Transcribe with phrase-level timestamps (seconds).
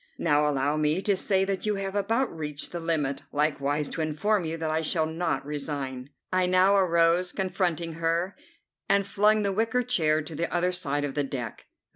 [0.17, 4.45] Now allow me to say that you have about reached the limit, likewise to inform
[4.45, 8.35] you that I shall not resign." I now arose, confronting her,
[8.89, 11.67] and flung the wicker chair to the other side of the deck.